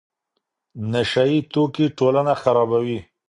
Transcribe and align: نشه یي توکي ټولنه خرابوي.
نشه 0.91 1.23
یي 1.31 1.39
توکي 1.51 1.85
ټولنه 1.97 2.33
خرابوي. 2.41 2.99